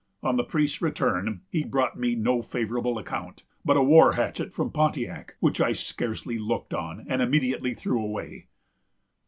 On 0.23 0.35
the 0.35 0.43
priest's 0.43 0.81
return, 0.81 1.41
he 1.51 1.63
brought 1.63 1.95
me 1.95 2.15
no 2.15 2.41
favorable 2.41 2.97
account, 2.97 3.43
but 3.63 3.77
a 3.77 3.83
war 3.83 4.13
hatchet 4.13 4.51
from 4.51 4.71
Pontiac, 4.71 5.35
which 5.41 5.61
I 5.61 5.73
scarcely 5.73 6.39
looked 6.39 6.73
on, 6.73 7.05
and 7.07 7.21
immediately 7.21 7.75
threw 7.75 8.03
away." 8.03 8.47